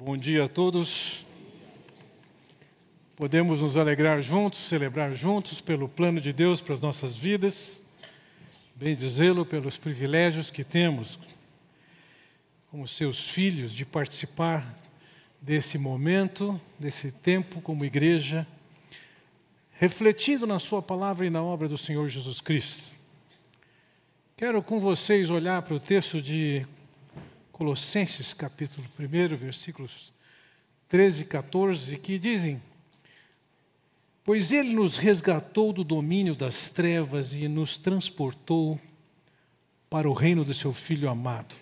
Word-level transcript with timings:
Bom 0.00 0.16
dia 0.16 0.44
a 0.44 0.48
todos. 0.48 1.26
Podemos 3.16 3.60
nos 3.60 3.76
alegrar 3.76 4.22
juntos, 4.22 4.60
celebrar 4.60 5.12
juntos 5.12 5.60
pelo 5.60 5.88
plano 5.88 6.20
de 6.20 6.32
Deus 6.32 6.60
para 6.60 6.74
as 6.74 6.80
nossas 6.80 7.16
vidas, 7.16 7.84
bem 8.76 8.94
dizê-lo 8.94 9.44
pelos 9.44 9.76
privilégios 9.76 10.52
que 10.52 10.62
temos 10.62 11.18
como 12.70 12.86
seus 12.86 13.28
filhos 13.28 13.72
de 13.72 13.84
participar 13.84 14.72
desse 15.42 15.76
momento, 15.76 16.60
desse 16.78 17.10
tempo 17.10 17.60
como 17.60 17.84
igreja, 17.84 18.46
refletindo 19.72 20.46
na 20.46 20.60
Sua 20.60 20.80
palavra 20.80 21.26
e 21.26 21.30
na 21.30 21.42
obra 21.42 21.66
do 21.66 21.76
Senhor 21.76 22.08
Jesus 22.08 22.40
Cristo. 22.40 22.84
Quero 24.36 24.62
com 24.62 24.78
vocês 24.78 25.28
olhar 25.28 25.60
para 25.62 25.74
o 25.74 25.80
texto 25.80 26.22
de 26.22 26.64
Colossenses, 27.58 28.32
capítulo 28.32 28.86
1, 28.96 29.36
versículos 29.36 30.12
13 30.88 31.22
e 31.22 31.26
14, 31.26 31.96
que 31.96 32.16
dizem: 32.16 32.62
Pois 34.22 34.52
ele 34.52 34.76
nos 34.76 34.96
resgatou 34.96 35.72
do 35.72 35.82
domínio 35.82 36.36
das 36.36 36.70
trevas 36.70 37.34
e 37.34 37.48
nos 37.48 37.76
transportou 37.76 38.80
para 39.90 40.08
o 40.08 40.12
reino 40.12 40.44
do 40.44 40.54
seu 40.54 40.72
Filho 40.72 41.10
amado, 41.10 41.52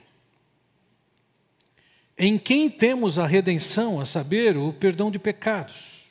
em 2.18 2.38
quem 2.38 2.68
temos 2.68 3.18
a 3.18 3.26
redenção, 3.26 3.98
a 3.98 4.04
saber, 4.04 4.54
o 4.54 4.74
perdão 4.74 5.10
de 5.10 5.18
pecados. 5.18 6.10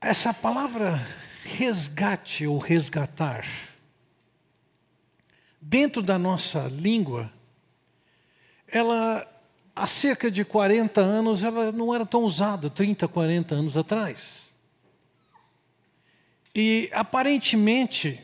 Essa 0.00 0.32
palavra 0.32 1.06
resgate 1.44 2.46
ou 2.46 2.56
resgatar, 2.56 3.44
dentro 5.68 6.02
da 6.02 6.18
nossa 6.18 6.60
língua, 6.60 7.30
ela 8.66 9.26
há 9.76 9.86
cerca 9.86 10.30
de 10.30 10.42
40 10.42 10.98
anos 11.02 11.44
ela 11.44 11.70
não 11.70 11.94
era 11.94 12.06
tão 12.06 12.22
usada, 12.22 12.70
30, 12.70 13.06
40 13.06 13.54
anos 13.54 13.76
atrás. 13.76 14.46
E 16.54 16.88
aparentemente 16.90 18.18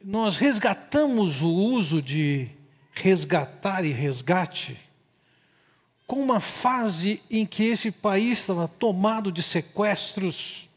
nós 0.00 0.36
resgatamos 0.36 1.42
o 1.42 1.50
uso 1.50 2.00
de 2.00 2.48
resgatar 2.92 3.84
e 3.84 3.90
resgate 3.90 4.78
com 6.06 6.22
uma 6.22 6.38
fase 6.38 7.20
em 7.28 7.44
que 7.44 7.64
esse 7.64 7.90
país 7.90 8.38
estava 8.38 8.68
tomado 8.68 9.32
de 9.32 9.42
sequestros, 9.42 10.68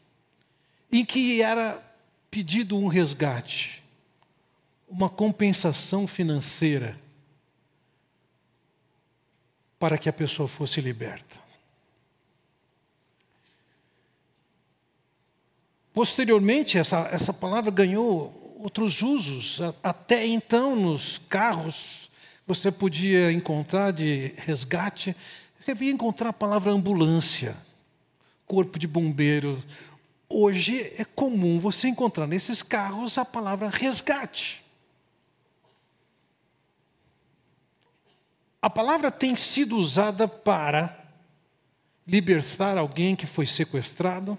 em 0.90 1.04
que 1.04 1.40
era 1.42 1.80
pedido 2.28 2.76
um 2.76 2.88
resgate 2.88 3.85
uma 4.88 5.08
compensação 5.08 6.06
financeira 6.06 6.98
para 9.78 9.98
que 9.98 10.08
a 10.08 10.12
pessoa 10.12 10.48
fosse 10.48 10.80
liberta. 10.80 11.36
Posteriormente, 15.92 16.76
essa, 16.76 17.08
essa 17.10 17.32
palavra 17.32 17.70
ganhou 17.70 18.58
outros 18.60 19.00
usos. 19.00 19.60
Até 19.82 20.26
então, 20.26 20.76
nos 20.76 21.18
carros, 21.28 22.10
você 22.46 22.70
podia 22.70 23.32
encontrar 23.32 23.92
de 23.92 24.34
resgate, 24.36 25.16
você 25.58 25.72
ia 25.80 25.90
encontrar 25.90 26.30
a 26.30 26.34
palavra 26.34 26.70
ambulância, 26.70 27.56
corpo 28.46 28.78
de 28.78 28.86
bombeiro. 28.86 29.62
Hoje 30.28 30.92
é 30.98 31.04
comum 31.04 31.58
você 31.58 31.88
encontrar 31.88 32.26
nesses 32.26 32.62
carros 32.62 33.16
a 33.16 33.24
palavra 33.24 33.70
resgate. 33.70 34.65
A 38.66 38.68
palavra 38.68 39.12
tem 39.12 39.36
sido 39.36 39.76
usada 39.76 40.26
para 40.26 40.98
libertar 42.04 42.76
alguém 42.76 43.14
que 43.14 43.24
foi 43.24 43.46
sequestrado, 43.46 44.36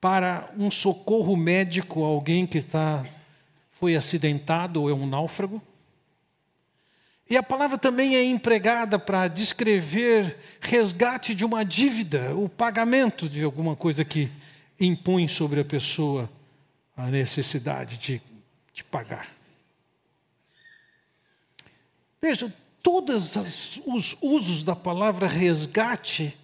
para 0.00 0.48
um 0.56 0.70
socorro 0.70 1.36
médico 1.36 2.04
a 2.04 2.06
alguém 2.06 2.46
que 2.46 2.58
está, 2.58 3.04
foi 3.72 3.96
acidentado 3.96 4.82
ou 4.82 4.88
é 4.88 4.94
um 4.94 5.04
náufrago. 5.04 5.60
E 7.28 7.36
a 7.36 7.42
palavra 7.42 7.76
também 7.76 8.14
é 8.14 8.22
empregada 8.22 8.96
para 8.96 9.26
descrever 9.26 10.38
resgate 10.60 11.34
de 11.34 11.44
uma 11.44 11.64
dívida, 11.64 12.36
o 12.36 12.48
pagamento 12.48 13.28
de 13.28 13.42
alguma 13.42 13.74
coisa 13.74 14.04
que 14.04 14.30
impõe 14.78 15.26
sobre 15.26 15.58
a 15.58 15.64
pessoa 15.64 16.30
a 16.96 17.08
necessidade 17.08 17.98
de, 17.98 18.22
de 18.72 18.84
pagar. 18.84 19.41
Vejam, 22.24 22.52
todos 22.80 23.34
os 23.84 24.16
usos 24.22 24.62
da 24.62 24.76
palavra 24.76 25.26
resgate, 25.26 26.38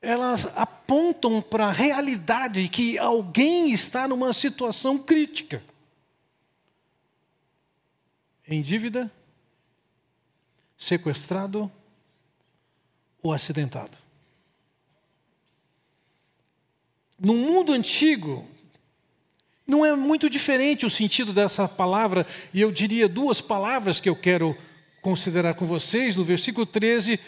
elas 0.00 0.46
apontam 0.56 1.42
para 1.42 1.66
a 1.66 1.72
realidade 1.72 2.66
que 2.70 2.96
alguém 2.96 3.70
está 3.70 4.08
numa 4.08 4.32
situação 4.32 4.98
crítica. 4.98 5.62
Em 8.48 8.62
dívida, 8.62 9.12
sequestrado 10.78 11.70
ou 13.22 13.34
acidentado. 13.34 13.98
No 17.18 17.34
mundo 17.34 17.72
antigo, 17.72 18.48
não 19.66 19.84
é 19.84 19.94
muito 19.94 20.30
diferente 20.30 20.86
o 20.86 20.90
sentido 20.90 21.34
dessa 21.34 21.68
palavra, 21.68 22.26
e 22.54 22.62
eu 22.62 22.72
diria 22.72 23.06
duas 23.06 23.42
palavras 23.42 24.00
que 24.00 24.08
eu 24.08 24.16
quero 24.16 24.56
considerar 25.06 25.54
com 25.54 25.64
vocês. 25.64 26.16
No 26.16 26.24
versículo 26.24 26.66
13, 26.66 27.20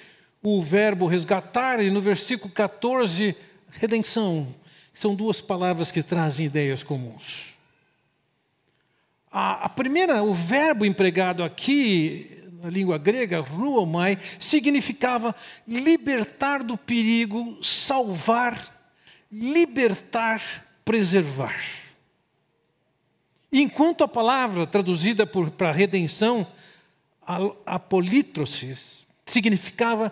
o 0.43 0.61
verbo 0.61 1.06
resgatar, 1.06 1.81
e 1.81 1.93
no 1.93 2.00
versículo 2.00 2.53
14, 2.53 3.37
redenção. 3.71 4.53
São 4.93 5.15
duas 5.15 5.41
palavras 5.41 5.93
que 5.93 6.03
trazem 6.03 6.47
ideias 6.47 6.83
comuns. 6.83 7.56
A, 9.31 9.67
a 9.67 9.69
primeira, 9.69 10.25
o 10.25 10.34
verbo 10.34 10.84
empregado 10.84 11.44
aqui, 11.44 12.43
na 12.61 12.69
língua 12.69 12.99
grega, 12.99 13.38
ruomai, 13.38 14.19
significava 14.41 15.33
libertar 15.65 16.65
do 16.65 16.77
perigo, 16.77 17.62
salvar, 17.62 18.93
libertar, 19.31 20.67
preservar. 20.84 21.62
Enquanto 23.53 24.03
a 24.03 24.09
palavra 24.09 24.67
traduzida 24.67 25.25
para 25.25 25.71
redenção 25.71 26.44
apolítrosis 27.66 29.06
significava 29.27 30.11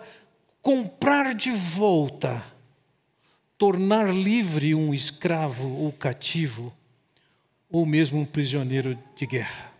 comprar 0.61 1.33
de 1.33 1.49
volta, 1.49 2.43
tornar 3.57 4.13
livre 4.13 4.75
um 4.75 4.93
escravo 4.93 5.67
ou 5.83 5.91
cativo, 5.91 6.71
ou 7.71 7.85
mesmo 7.85 8.19
um 8.19 8.25
prisioneiro 8.25 8.97
de 9.15 9.25
guerra. 9.25 9.71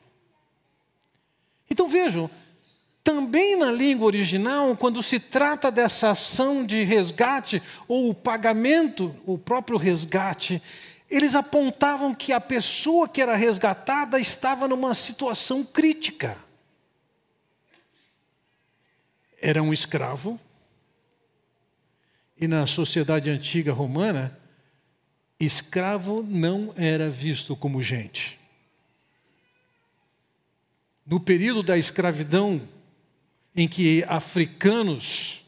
Então 1.70 1.88
vejam, 1.88 2.30
também 3.04 3.56
na 3.56 3.72
língua 3.72 4.08
original, 4.08 4.76
quando 4.76 5.04
se 5.04 5.20
trata 5.20 5.70
dessa 5.70 6.10
ação 6.10 6.66
de 6.66 6.84
resgate 6.84 7.62
ou 7.88 8.10
o 8.10 8.16
pagamento, 8.16 9.16
o 9.26 9.38
próprio 9.38 9.78
resgate, 9.78 10.62
eles 11.10 11.36
apontavam 11.36 12.16
que 12.16 12.34
a 12.34 12.42
pessoa 12.42 13.08
que 13.08 13.22
era 13.22 13.36
resgatada 13.36 14.20
estava 14.20 14.68
numa 14.68 14.94
situação 14.94 15.64
crítica 15.64 16.47
era 19.42 19.62
um 19.62 19.72
escravo, 19.72 20.40
e 22.40 22.48
na 22.48 22.68
sociedade 22.68 23.30
antiga 23.30 23.74
romana, 23.74 24.38
escravo 25.40 26.24
não 26.24 26.74
era 26.76 27.10
visto 27.10 27.56
como 27.56 27.82
gente. 27.82 28.40
No 31.06 31.20
período 31.20 31.64
da 31.64 31.78
escravidão, 31.78 32.62
em 33.56 33.68
que 33.68 34.04
africanos 34.08 35.44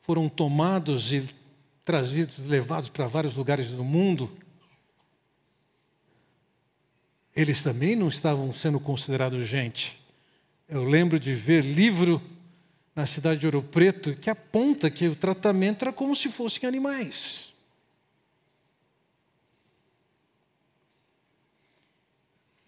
foram 0.00 0.28
tomados 0.28 1.12
e 1.12 1.28
trazidos, 1.84 2.38
levados 2.38 2.88
para 2.88 3.06
vários 3.06 3.36
lugares 3.36 3.72
do 3.72 3.84
mundo, 3.84 4.34
eles 7.34 7.62
também 7.62 7.94
não 7.94 8.08
estavam 8.08 8.52
sendo 8.52 8.80
considerados 8.80 9.46
gente. 9.46 9.99
Eu 10.70 10.84
lembro 10.84 11.18
de 11.18 11.34
ver 11.34 11.64
livro 11.64 12.22
na 12.94 13.04
cidade 13.04 13.40
de 13.40 13.46
Ouro 13.46 13.60
Preto 13.60 14.14
que 14.14 14.30
aponta 14.30 14.88
que 14.88 15.08
o 15.08 15.16
tratamento 15.16 15.82
era 15.82 15.92
como 15.92 16.14
se 16.14 16.28
fossem 16.28 16.68
animais. 16.68 17.52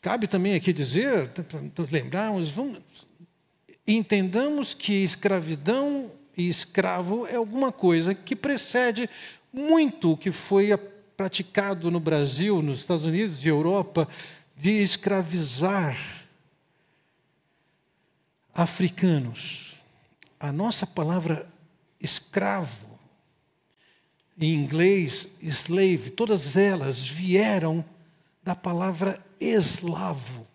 Cabe 0.00 0.26
também 0.26 0.56
aqui 0.56 0.72
dizer, 0.72 1.30
lembrarmos, 1.92 2.50
vamos, 2.50 2.80
entendamos 3.86 4.74
que 4.74 5.04
escravidão 5.04 6.10
e 6.36 6.48
escravo 6.48 7.24
é 7.28 7.36
alguma 7.36 7.70
coisa 7.70 8.16
que 8.16 8.34
precede 8.34 9.08
muito 9.52 10.14
o 10.14 10.16
que 10.16 10.32
foi 10.32 10.76
praticado 11.16 11.88
no 11.88 12.00
Brasil, 12.00 12.60
nos 12.62 12.80
Estados 12.80 13.04
Unidos 13.04 13.44
e 13.44 13.48
Europa, 13.48 14.08
de 14.56 14.82
escravizar 14.82 16.21
africanos, 18.54 19.76
a 20.38 20.52
nossa 20.52 20.86
palavra 20.86 21.48
escravo, 22.00 22.92
em 24.38 24.54
inglês 24.54 25.28
slave, 25.40 26.10
todas 26.10 26.56
elas 26.56 27.00
vieram 27.00 27.84
da 28.42 28.54
palavra 28.54 29.24
eslavo. 29.40 30.46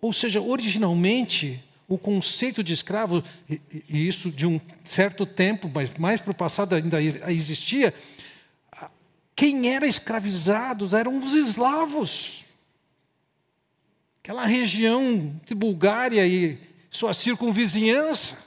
Ou 0.00 0.12
seja, 0.12 0.42
originalmente, 0.42 1.64
o 1.88 1.96
conceito 1.96 2.62
de 2.62 2.74
escravo, 2.74 3.24
e 3.48 4.06
isso 4.06 4.30
de 4.30 4.46
um 4.46 4.60
certo 4.84 5.24
tempo, 5.24 5.70
mas 5.72 5.92
mais 5.94 6.20
para 6.20 6.32
o 6.32 6.36
passado 6.36 6.74
ainda 6.74 7.00
existia, 7.02 7.94
quem 9.34 9.70
era 9.70 9.86
escravizado 9.86 10.94
eram 10.94 11.18
os 11.18 11.32
eslavos. 11.32 12.43
Aquela 14.24 14.46
região 14.46 15.38
de 15.44 15.54
Bulgária 15.54 16.26
e 16.26 16.58
sua 16.90 17.12
circunvizinhança. 17.12 18.38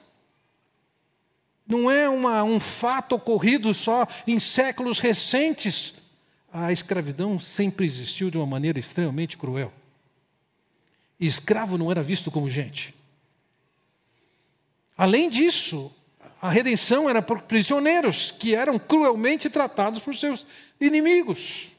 Não 1.68 1.92
é 1.92 2.10
uma, 2.10 2.44
um 2.44 2.60
fato 2.60 3.14
ocorrido 3.14 3.72
só 3.76 4.08
em 4.26 4.40
séculos 4.40 4.98
recentes. 4.98 5.94
A 6.52 6.72
escravidão 6.72 7.38
sempre 7.38 7.86
existiu 7.86 8.32
de 8.32 8.40
uma 8.40 8.48
maneira 8.48 8.80
extremamente 8.80 9.38
cruel. 9.38 9.72
E 11.20 11.28
escravo 11.28 11.78
não 11.78 11.92
era 11.92 12.02
visto 12.02 12.32
como 12.32 12.50
gente. 12.50 12.96
Além 14.98 15.30
disso, 15.30 15.96
a 16.42 16.50
redenção 16.50 17.08
era 17.08 17.22
por 17.22 17.44
prisioneiros 17.44 18.32
que 18.32 18.56
eram 18.56 18.80
cruelmente 18.80 19.48
tratados 19.48 20.00
por 20.00 20.16
seus 20.16 20.44
inimigos. 20.82 21.77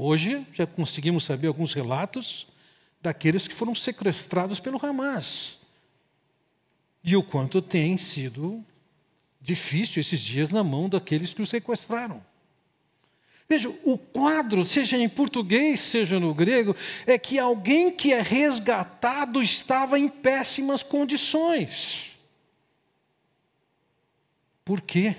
Hoje 0.00 0.46
já 0.52 0.64
conseguimos 0.64 1.24
saber 1.24 1.48
alguns 1.48 1.74
relatos 1.74 2.46
daqueles 3.02 3.48
que 3.48 3.54
foram 3.54 3.74
sequestrados 3.74 4.60
pelo 4.60 4.78
Hamas. 4.80 5.58
E 7.02 7.16
o 7.16 7.22
quanto 7.22 7.60
tem 7.60 7.98
sido 7.98 8.64
difícil 9.40 10.00
esses 10.00 10.20
dias 10.20 10.50
na 10.50 10.62
mão 10.62 10.88
daqueles 10.88 11.34
que 11.34 11.42
o 11.42 11.46
sequestraram. 11.46 12.24
Veja, 13.48 13.68
o 13.82 13.98
quadro, 13.98 14.64
seja 14.64 14.96
em 14.96 15.08
português, 15.08 15.80
seja 15.80 16.20
no 16.20 16.32
grego, 16.32 16.76
é 17.04 17.18
que 17.18 17.36
alguém 17.36 17.90
que 17.90 18.12
é 18.12 18.22
resgatado 18.22 19.42
estava 19.42 19.98
em 19.98 20.08
péssimas 20.08 20.80
condições. 20.80 22.16
Por 24.64 24.80
quê? 24.80 25.16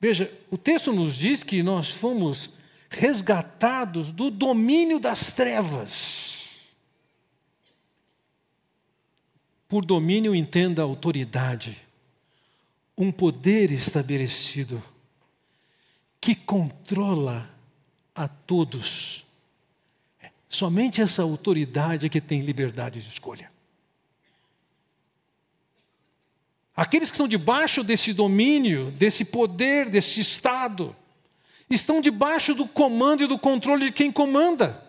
Veja, 0.00 0.32
o 0.50 0.58
texto 0.58 0.92
nos 0.92 1.14
diz 1.14 1.44
que 1.44 1.62
nós 1.62 1.90
fomos 1.90 2.55
resgatados 2.98 4.10
do 4.10 4.30
domínio 4.30 4.98
das 4.98 5.32
trevas. 5.32 6.48
Por 9.68 9.84
domínio, 9.84 10.34
entenda 10.34 10.82
autoridade, 10.82 11.76
um 12.96 13.12
poder 13.12 13.70
estabelecido 13.70 14.82
que 16.20 16.34
controla 16.34 17.50
a 18.14 18.26
todos. 18.26 19.24
Somente 20.48 21.02
essa 21.02 21.22
autoridade 21.22 22.06
é 22.06 22.08
que 22.08 22.20
tem 22.20 22.40
liberdade 22.40 23.02
de 23.02 23.08
escolha. 23.08 23.50
Aqueles 26.74 27.10
que 27.10 27.14
estão 27.14 27.28
debaixo 27.28 27.82
desse 27.82 28.12
domínio, 28.12 28.90
desse 28.92 29.24
poder, 29.24 29.88
desse 29.88 30.20
Estado, 30.20 30.94
estão 31.68 32.00
debaixo 32.00 32.54
do 32.54 32.66
comando 32.66 33.24
e 33.24 33.26
do 33.26 33.38
controle 33.38 33.86
de 33.86 33.92
quem 33.92 34.12
comanda. 34.12 34.84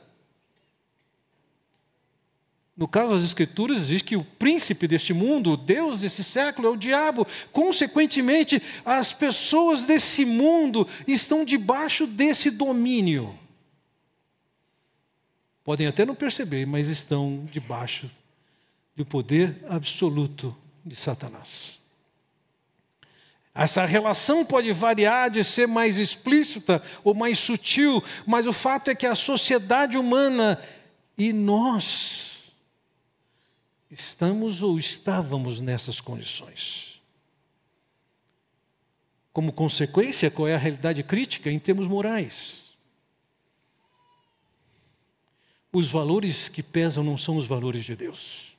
No 2.77 2.87
caso 2.87 3.15
das 3.15 3.23
Escrituras, 3.23 3.87
diz 3.87 4.03
que 4.03 4.15
o 4.15 4.23
príncipe 4.23 4.87
deste 4.87 5.11
mundo, 5.11 5.53
o 5.53 5.57
Deus 5.57 6.01
desse 6.01 6.23
século, 6.23 6.67
é 6.67 6.71
o 6.71 6.77
diabo. 6.77 7.25
Consequentemente, 7.51 8.61
as 8.85 9.11
pessoas 9.11 9.85
desse 9.85 10.23
mundo 10.23 10.87
estão 11.07 11.43
debaixo 11.43 12.05
desse 12.05 12.51
domínio. 12.51 13.37
Podem 15.63 15.87
até 15.87 16.05
não 16.05 16.13
perceber, 16.13 16.67
mas 16.67 16.87
estão 16.87 17.47
debaixo 17.51 18.11
do 18.95 19.03
poder 19.03 19.57
absoluto 19.67 20.55
de 20.85 20.95
Satanás. 20.95 21.79
Essa 23.57 23.85
relação 23.85 24.45
pode 24.45 24.71
variar 24.71 25.31
de 25.31 25.43
ser 25.43 25.67
mais 25.67 25.97
explícita 25.97 26.79
ou 27.03 27.15
mais 27.15 27.39
sutil, 27.39 28.03
mas 28.23 28.45
o 28.45 28.53
fato 28.53 28.91
é 28.91 28.95
que 28.95 29.07
a 29.07 29.15
sociedade 29.15 29.97
humana 29.97 30.61
e 31.17 31.33
nós 31.33 32.53
estamos 33.89 34.61
ou 34.61 34.77
estávamos 34.77 35.59
nessas 35.59 35.99
condições. 35.99 37.01
Como 39.33 39.51
consequência, 39.51 40.29
qual 40.29 40.47
é 40.47 40.53
a 40.53 40.59
realidade 40.59 41.01
crítica 41.01 41.49
em 41.49 41.57
termos 41.57 41.87
morais? 41.87 42.77
Os 45.73 45.89
valores 45.89 46.47
que 46.47 46.61
pesam 46.61 47.03
não 47.03 47.17
são 47.17 47.37
os 47.37 47.47
valores 47.47 47.83
de 47.83 47.95
Deus. 47.95 48.56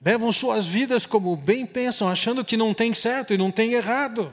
Levam 0.00 0.30
suas 0.32 0.66
vidas 0.66 1.04
como 1.06 1.34
bem 1.36 1.66
pensam, 1.66 2.08
achando 2.08 2.44
que 2.44 2.56
não 2.56 2.72
tem 2.72 2.94
certo 2.94 3.34
e 3.34 3.38
não 3.38 3.50
tem 3.50 3.72
errado 3.72 4.32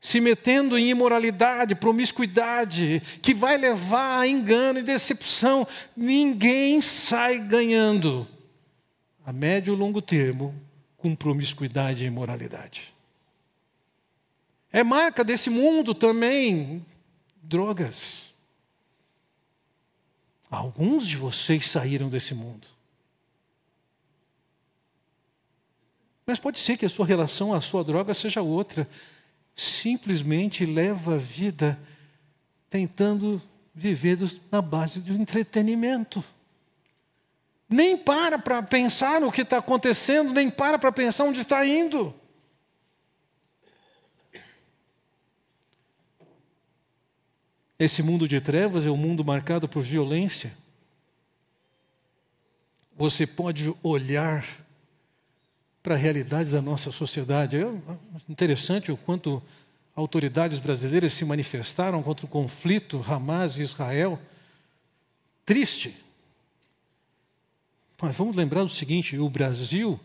se 0.00 0.18
metendo 0.20 0.78
em 0.78 0.88
imoralidade, 0.88 1.74
promiscuidade, 1.74 3.02
que 3.20 3.34
vai 3.34 3.58
levar 3.58 4.20
a 4.20 4.26
engano 4.26 4.78
e 4.78 4.82
decepção, 4.82 5.66
ninguém 5.94 6.80
sai 6.80 7.38
ganhando 7.38 8.26
a 9.26 9.32
médio 9.32 9.74
e 9.74 9.76
longo 9.76 10.00
termo 10.00 10.54
com 10.96 11.14
promiscuidade 11.14 12.04
e 12.04 12.06
imoralidade. 12.06 12.94
É 14.72 14.82
marca 14.82 15.22
desse 15.22 15.50
mundo 15.50 15.94
também 15.94 16.84
drogas. 17.42 18.32
Alguns 20.50 21.06
de 21.06 21.16
vocês 21.16 21.68
saíram 21.68 22.08
desse 22.08 22.34
mundo. 22.34 22.66
Mas 26.30 26.38
pode 26.38 26.60
ser 26.60 26.76
que 26.76 26.86
a 26.86 26.88
sua 26.88 27.04
relação 27.04 27.52
à 27.52 27.60
sua 27.60 27.82
droga 27.82 28.14
seja 28.14 28.40
outra 28.40 28.88
simplesmente 29.56 30.64
leva 30.64 31.16
a 31.16 31.18
vida 31.18 31.76
tentando 32.70 33.42
viver 33.74 34.16
na 34.48 34.62
base 34.62 35.00
do 35.00 35.12
entretenimento. 35.12 36.22
Nem 37.68 37.96
para 37.98 38.38
para 38.38 38.62
pensar 38.62 39.20
no 39.20 39.32
que 39.32 39.42
está 39.42 39.58
acontecendo, 39.58 40.32
nem 40.32 40.48
para 40.48 40.78
para 40.78 40.92
pensar 40.92 41.24
onde 41.24 41.40
está 41.40 41.66
indo. 41.66 42.14
Esse 47.76 48.04
mundo 48.04 48.28
de 48.28 48.40
trevas 48.40 48.86
é 48.86 48.90
um 48.90 48.96
mundo 48.96 49.24
marcado 49.24 49.68
por 49.68 49.82
violência. 49.82 50.56
Você 52.96 53.26
pode 53.26 53.74
olhar 53.82 54.46
para 55.82 55.94
a 55.94 55.98
realidade 55.98 56.50
da 56.50 56.60
nossa 56.60 56.92
sociedade. 56.92 57.56
É 57.56 57.70
interessante 58.28 58.92
o 58.92 58.96
quanto 58.96 59.42
autoridades 59.94 60.58
brasileiras 60.58 61.12
se 61.12 61.24
manifestaram 61.24 62.02
contra 62.02 62.26
o 62.26 62.28
conflito 62.28 63.04
Hamas 63.06 63.56
e 63.56 63.62
Israel. 63.62 64.20
Triste. 65.44 65.96
Mas 68.00 68.16
vamos 68.16 68.36
lembrar 68.36 68.62
o 68.62 68.68
seguinte: 68.68 69.18
o 69.18 69.28
Brasil, 69.28 69.98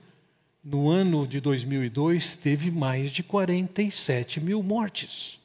no 0.64 0.90
ano 0.90 1.28
de 1.28 1.40
2002, 1.40 2.36
teve 2.36 2.72
mais 2.72 3.12
de 3.12 3.24
47 3.24 4.40
mil 4.40 4.62
mortes. 4.64 5.40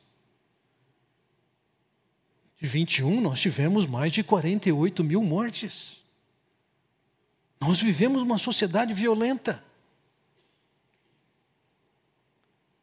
De 2.61 2.69
21, 2.69 3.21
nós 3.21 3.41
tivemos 3.41 3.87
mais 3.87 4.13
de 4.13 4.23
48 4.23 5.03
mil 5.03 5.23
mortes. 5.23 6.03
Nós 7.61 7.81
vivemos 7.81 8.23
uma 8.23 8.39
sociedade 8.39 8.93
violenta. 8.93 9.63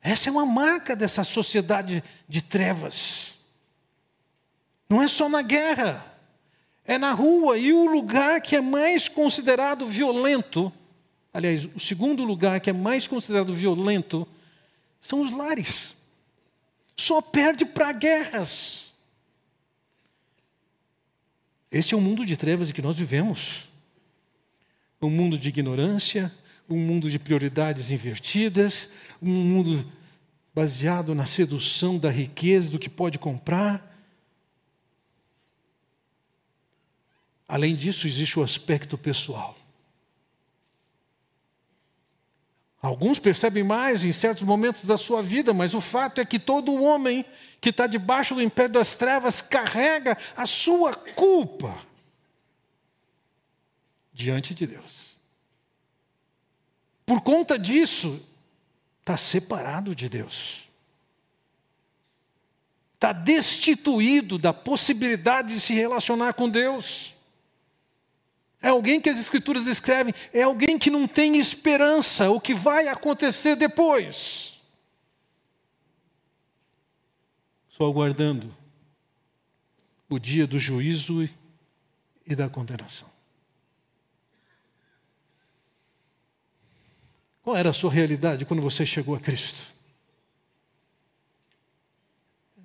Essa 0.01 0.29
é 0.29 0.31
uma 0.31 0.45
marca 0.45 0.95
dessa 0.95 1.23
sociedade 1.23 2.03
de 2.27 2.41
trevas. 2.41 3.37
Não 4.89 5.01
é 5.01 5.07
só 5.07 5.27
na 5.27 5.41
guerra, 5.41 6.05
é 6.85 6.97
na 6.97 7.13
rua. 7.13 7.57
E 7.57 7.73
o 7.73 7.85
lugar 7.85 8.41
que 8.41 8.55
é 8.55 8.61
mais 8.61 9.09
considerado 9.09 9.85
violento, 9.85 10.71
aliás, 11.33 11.65
o 11.65 11.79
segundo 11.79 12.23
lugar 12.23 12.59
que 12.59 12.69
é 12.69 12.73
mais 12.73 13.07
considerado 13.07 13.53
violento, 13.53 14.27
são 15.01 15.21
os 15.21 15.31
lares. 15.31 15.95
Só 16.95 17.21
perde 17.21 17.65
para 17.65 17.91
guerras. 17.91 18.87
Esse 21.71 21.93
é 21.93 21.97
o 21.97 22.01
mundo 22.01 22.25
de 22.25 22.37
trevas 22.37 22.69
em 22.69 22.73
que 22.73 22.81
nós 22.81 22.97
vivemos. 22.97 23.67
Um 25.01 25.09
mundo 25.09 25.37
de 25.37 25.49
ignorância, 25.49 26.33
um 26.69 26.77
mundo 26.77 27.09
de 27.09 27.17
prioridades 27.17 27.91
invertidas, 27.91 28.89
um 29.21 29.31
mundo 29.31 29.89
baseado 30.53 31.13
na 31.13 31.25
sedução 31.25 31.97
da 31.97 32.09
riqueza, 32.09 32.71
do 32.71 32.79
que 32.79 32.89
pode 32.89 33.19
comprar. 33.19 33.95
Além 37.47 37.75
disso, 37.75 38.07
existe 38.07 38.39
o 38.39 38.43
aspecto 38.43 38.97
pessoal. 38.97 39.57
Alguns 42.81 43.19
percebem 43.19 43.63
mais 43.63 44.03
em 44.03 44.11
certos 44.11 44.43
momentos 44.43 44.85
da 44.85 44.97
sua 44.97 45.23
vida, 45.23 45.53
mas 45.53 45.73
o 45.73 45.81
fato 45.81 46.21
é 46.21 46.25
que 46.25 46.39
todo 46.39 46.81
homem 46.81 47.25
que 47.59 47.69
está 47.69 47.87
debaixo 47.87 48.35
do 48.35 48.41
império 48.41 48.73
das 48.73 48.95
trevas 48.95 49.41
carrega 49.41 50.17
a 50.35 50.45
sua 50.45 50.93
culpa 50.93 51.81
diante 54.13 54.53
de 54.53 54.67
Deus. 54.67 55.06
Por 57.07 57.21
conta 57.21 57.57
disso, 57.57 58.21
está 58.99 59.15
separado 59.15 59.95
de 59.95 60.09
Deus. 60.09 60.67
Está 62.95 63.13
destituído 63.13 64.37
da 64.37 64.51
possibilidade 64.51 65.53
de 65.53 65.59
se 65.61 65.73
relacionar 65.73 66.33
com 66.33 66.49
Deus. 66.49 67.15
É 68.61 68.67
alguém 68.67 68.99
que 68.99 69.09
as 69.09 69.17
Escrituras 69.17 69.63
descrevem, 69.63 70.13
é 70.33 70.41
alguém 70.41 70.77
que 70.77 70.91
não 70.91 71.07
tem 71.07 71.37
esperança, 71.37 72.29
o 72.29 72.41
que 72.41 72.53
vai 72.53 72.89
acontecer 72.89 73.55
depois. 73.55 74.59
Só 77.69 77.85
aguardando 77.85 78.53
o 80.09 80.19
dia 80.19 80.45
do 80.45 80.59
juízo 80.59 81.29
e 82.25 82.35
da 82.35 82.49
condenação. 82.49 83.16
Qual 87.47 87.55
era 87.55 87.69
a 87.69 87.73
sua 87.73 87.89
realidade 87.89 88.43
quando 88.43 88.61
você 88.61 88.85
chegou 88.85 89.15
a 89.15 89.21
Cristo? 89.21 89.73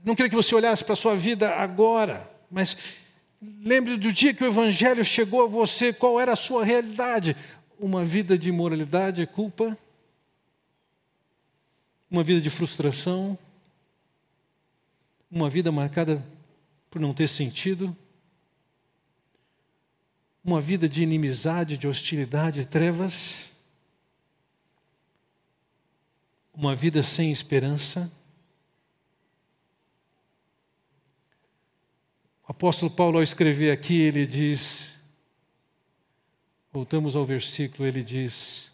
Não 0.03 0.17
queria 0.17 0.29
que 0.29 0.35
você 0.35 0.57
olhasse 0.57 0.83
para 0.83 0.95
a 0.95 0.97
sua 0.97 1.15
vida 1.15 1.55
agora, 1.55 2.29
mas 2.51 2.77
lembre 3.41 3.97
do 3.97 4.13
dia 4.13 4.35
que 4.35 4.43
o 4.43 4.47
Evangelho 4.49 5.05
chegou 5.05 5.45
a 5.45 5.47
você, 5.47 5.93
qual 5.93 6.19
era 6.19 6.33
a 6.33 6.37
sua 6.37 6.65
realidade? 6.65 7.37
Uma 7.79 8.05
vida 8.05 8.37
de 8.37 8.49
imoralidade 8.49 9.23
e 9.23 9.27
culpa? 9.27 9.79
Uma 12.11 12.25
vida 12.25 12.41
de 12.41 12.51
frustração? 12.51 13.39
Uma 15.31 15.49
vida 15.49 15.71
marcada 15.71 16.21
por 16.91 17.01
não 17.01 17.15
ter 17.15 17.29
sentido? 17.29 17.97
Uma 20.45 20.61
vida 20.61 20.89
de 20.89 21.05
inimizade, 21.05 21.79
de 21.79 21.87
hostilidade 21.87 22.67
trevas? 22.67 23.52
Uma 26.55 26.75
vida 26.77 27.03
sem 27.03 27.33
esperança. 27.33 28.13
O 32.47 32.51
apóstolo 32.53 32.91
Paulo, 32.91 33.17
ao 33.17 33.23
escrever 33.23 33.71
aqui, 33.71 34.01
ele 34.01 34.27
diz, 34.27 34.99
voltamos 36.71 37.17
ao 37.17 37.25
versículo, 37.25 37.89
ele 37.89 38.03
diz: 38.03 38.71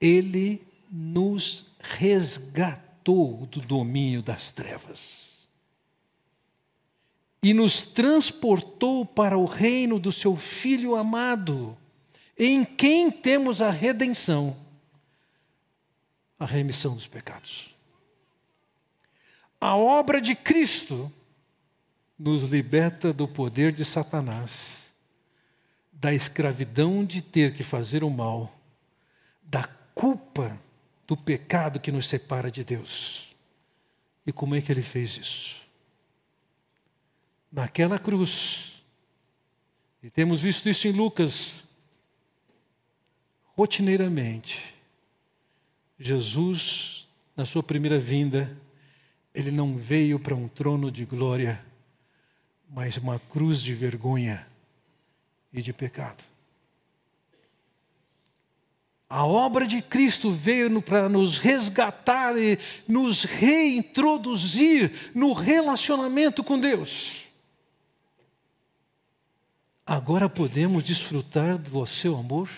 Ele 0.00 0.62
nos 0.90 1.66
resgatou 1.80 3.46
do 3.46 3.60
domínio 3.60 4.22
das 4.22 4.52
trevas 4.52 5.36
e 7.42 7.54
nos 7.54 7.82
transportou 7.82 9.06
para 9.06 9.38
o 9.38 9.44
reino 9.44 10.00
do 10.00 10.10
seu 10.10 10.34
Filho 10.34 10.96
amado, 10.96 11.76
em 12.36 12.64
quem 12.64 13.10
temos 13.10 13.62
a 13.62 13.70
redenção 13.70 14.65
a 16.38 16.44
remissão 16.44 16.94
dos 16.94 17.06
pecados. 17.06 17.74
A 19.60 19.76
obra 19.76 20.20
de 20.20 20.34
Cristo 20.34 21.10
nos 22.18 22.44
liberta 22.44 23.12
do 23.12 23.26
poder 23.26 23.72
de 23.72 23.84
Satanás, 23.84 24.92
da 25.92 26.12
escravidão 26.12 27.04
de 27.04 27.22
ter 27.22 27.54
que 27.54 27.62
fazer 27.62 28.04
o 28.04 28.10
mal, 28.10 28.54
da 29.42 29.64
culpa 29.94 30.60
do 31.06 31.16
pecado 31.16 31.80
que 31.80 31.92
nos 31.92 32.06
separa 32.06 32.50
de 32.50 32.62
Deus. 32.64 33.34
E 34.26 34.32
como 34.32 34.54
é 34.54 34.60
que 34.60 34.70
ele 34.70 34.82
fez 34.82 35.16
isso? 35.16 35.56
Naquela 37.50 37.98
cruz, 37.98 38.82
e 40.02 40.10
temos 40.10 40.42
visto 40.42 40.68
isso 40.68 40.86
em 40.86 40.92
Lucas, 40.92 41.64
rotineiramente, 43.56 44.75
Jesus, 45.98 47.08
na 47.36 47.44
sua 47.44 47.62
primeira 47.62 47.98
vinda, 47.98 48.56
ele 49.34 49.50
não 49.50 49.76
veio 49.76 50.18
para 50.18 50.34
um 50.34 50.48
trono 50.48 50.90
de 50.90 51.04
glória, 51.04 51.64
mas 52.68 52.96
uma 52.96 53.18
cruz 53.18 53.60
de 53.60 53.74
vergonha 53.74 54.46
e 55.52 55.62
de 55.62 55.72
pecado. 55.72 56.24
A 59.08 59.24
obra 59.24 59.66
de 59.66 59.80
Cristo 59.80 60.32
veio 60.32 60.82
para 60.82 61.08
nos 61.08 61.38
resgatar 61.38 62.36
e 62.36 62.58
nos 62.88 63.22
reintroduzir 63.22 65.12
no 65.14 65.32
relacionamento 65.32 66.42
com 66.42 66.58
Deus. 66.58 67.26
Agora 69.86 70.28
podemos 70.28 70.82
desfrutar 70.82 71.56
do 71.56 71.86
seu 71.86 72.16
amor? 72.16 72.48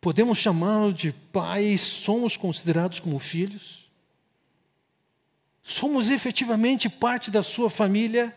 Podemos 0.00 0.38
chamá-lo 0.38 0.94
de 0.94 1.12
pai, 1.12 1.76
somos 1.76 2.36
considerados 2.36 3.00
como 3.00 3.18
filhos? 3.18 3.90
Somos 5.62 6.08
efetivamente 6.08 6.88
parte 6.88 7.30
da 7.30 7.42
sua 7.42 7.68
família, 7.68 8.34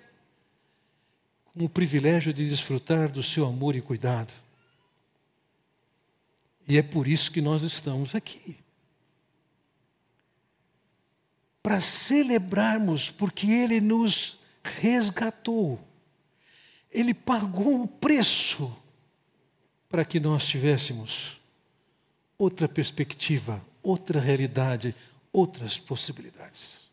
com 1.45 1.63
o 1.63 1.69
privilégio 1.69 2.33
de 2.33 2.47
desfrutar 2.49 3.09
do 3.09 3.23
seu 3.23 3.45
amor 3.45 3.75
e 3.75 3.81
cuidado. 3.81 4.33
E 6.67 6.77
é 6.77 6.83
por 6.83 7.07
isso 7.07 7.31
que 7.31 7.41
nós 7.41 7.61
estamos 7.61 8.13
aqui. 8.13 8.57
Para 11.61 11.79
celebrarmos, 11.79 13.09
porque 13.09 13.49
Ele 13.49 13.79
nos 13.79 14.37
resgatou, 14.61 15.79
Ele 16.91 17.13
pagou 17.13 17.83
o 17.83 17.87
preço 17.87 18.75
para 19.87 20.03
que 20.03 20.19
nós 20.19 20.45
tivéssemos 20.45 21.41
outra 22.37 22.67
perspectiva, 22.67 23.63
outra 23.81 24.19
realidade, 24.19 24.95
outras 25.31 25.77
possibilidades. 25.77 26.83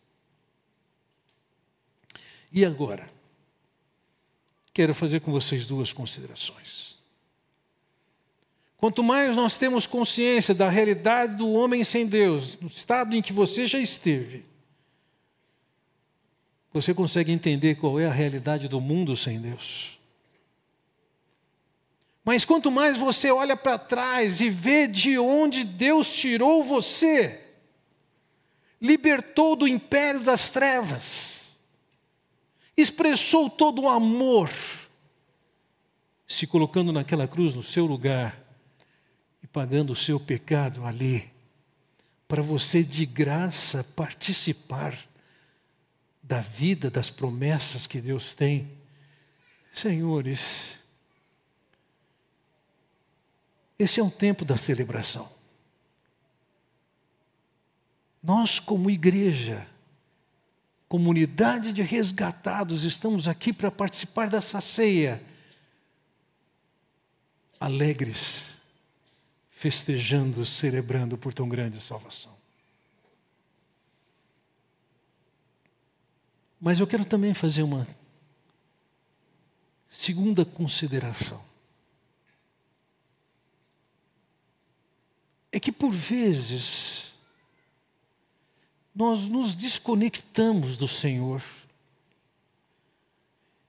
E 2.53 2.65
agora, 2.65 3.09
quero 4.73 4.95
fazer 4.95 5.21
com 5.21 5.31
vocês 5.31 5.67
duas 5.67 5.93
considerações. 5.93 6.99
Quanto 8.77 9.05
mais 9.05 9.37
nós 9.37 9.59
temos 9.59 9.87
consciência 9.87 10.55
da 10.55 10.71
realidade 10.71 11.37
do 11.37 11.53
homem 11.53 11.85
sem 11.85 12.07
Deus, 12.07 12.59
no 12.59 12.69
estado 12.69 13.15
em 13.15 13.21
que 13.21 13.33
você 13.33 13.67
já 13.67 13.79
esteve, 13.79 14.43
você 16.73 16.95
consegue 16.95 17.31
entender 17.31 17.75
qual 17.75 18.01
é 18.01 18.07
a 18.07 18.13
realidade 18.13 18.69
do 18.69 18.81
mundo 18.81 19.15
sem 19.17 19.39
Deus. 19.39 20.00
Mas 22.25 22.45
quanto 22.45 22.71
mais 22.71 22.97
você 22.97 23.31
olha 23.31 23.57
para 23.57 23.79
trás 23.79 24.41
e 24.41 24.51
vê 24.51 24.87
de 24.87 25.19
onde 25.19 25.65
Deus 25.65 26.13
tirou 26.13 26.63
você, 26.63 27.49
libertou 28.81 29.57
do 29.57 29.67
império 29.67 30.21
das 30.21 30.51
trevas, 30.51 31.49
expressou 32.77 33.49
todo 33.49 33.83
o 33.83 33.89
amor, 33.89 34.51
se 36.27 36.47
colocando 36.47 36.93
naquela 36.93 37.27
cruz 37.27 37.55
no 37.55 37.63
seu 37.63 37.87
lugar 37.87 38.39
e 39.43 39.47
pagando 39.47 39.93
o 39.93 39.97
seu 39.97 40.21
pecado 40.21 40.85
ali, 40.85 41.31
para 42.29 42.43
você 42.43 42.85
de 42.85 43.05
graça 43.05 43.83
participar 43.83 44.97
da 46.23 46.41
vida, 46.41 46.89
das 46.91 47.11
promessas 47.11 47.87
que 47.87 48.01
Deus 48.01 48.37
tem. 48.37 48.71
Senhores, 49.75 50.80
esse 53.81 53.99
é 53.99 54.03
um 54.03 54.11
tempo 54.11 54.45
da 54.45 54.59
celebração. 54.59 55.27
Nós, 58.23 58.59
como 58.59 58.91
igreja, 58.91 59.67
comunidade 60.87 61.73
de 61.73 61.81
resgatados, 61.81 62.85
estamos 62.85 63.27
aqui 63.27 63.55
para 63.55 63.71
participar 63.71 64.29
dessa 64.29 64.61
ceia, 64.61 65.23
alegres, 67.59 68.43
festejando, 69.49 70.45
celebrando 70.45 71.17
por 71.17 71.33
tão 71.33 71.49
grande 71.49 71.81
salvação. 71.81 72.37
Mas 76.61 76.81
eu 76.81 76.87
quero 76.87 77.07
também 77.07 77.33
fazer 77.33 77.63
uma 77.63 77.89
segunda 79.89 80.45
consideração. 80.45 81.50
É 85.53 85.59
que 85.59 85.73
por 85.73 85.91
vezes 85.91 87.13
nós 88.95 89.23
nos 89.23 89.55
desconectamos 89.55 90.77
do 90.77 90.87
Senhor 90.87 91.43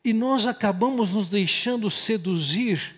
e 0.04 0.14
nós 0.14 0.46
acabamos 0.46 1.12
nos 1.12 1.28
deixando 1.28 1.90
seduzir 1.90 2.96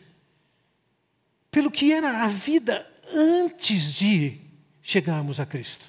pelo 1.51 1.69
que 1.69 1.91
era 1.91 2.23
a 2.23 2.27
vida 2.27 2.89
antes 3.13 3.93
de 3.93 4.39
chegarmos 4.81 5.39
a 5.39 5.45
Cristo. 5.45 5.85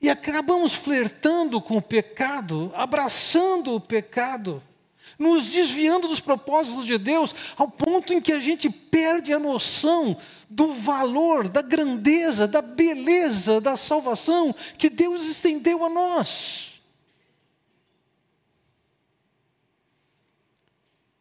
E 0.00 0.10
acabamos 0.10 0.74
flertando 0.74 1.60
com 1.60 1.76
o 1.78 1.82
pecado, 1.82 2.70
abraçando 2.74 3.74
o 3.74 3.80
pecado, 3.80 4.62
nos 5.18 5.46
desviando 5.46 6.08
dos 6.08 6.20
propósitos 6.20 6.86
de 6.86 6.98
Deus, 6.98 7.34
ao 7.56 7.68
ponto 7.68 8.12
em 8.12 8.20
que 8.20 8.32
a 8.32 8.40
gente 8.40 8.68
perde 8.68 9.32
a 9.32 9.38
noção 9.38 10.16
do 10.48 10.72
valor, 10.72 11.48
da 11.48 11.62
grandeza, 11.62 12.46
da 12.46 12.62
beleza 12.62 13.60
da 13.60 13.76
salvação 13.76 14.54
que 14.78 14.88
Deus 14.90 15.24
estendeu 15.24 15.84
a 15.84 15.88
nós. 15.88 16.82